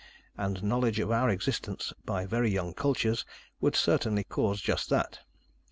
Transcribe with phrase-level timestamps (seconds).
[0.35, 3.23] And knowledge of our existence by very young cultures
[3.59, 5.19] would certainly cause just that.